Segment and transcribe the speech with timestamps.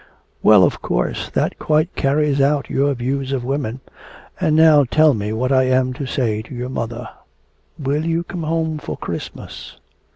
[0.41, 3.81] "''Well, of course, that quite carries out your views of women.
[4.39, 7.07] And now tell me what I am to say to your mother.
[7.77, 9.77] Will you come home for Christmas?'